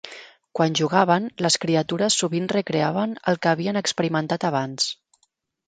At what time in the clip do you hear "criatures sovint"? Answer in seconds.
1.65-2.49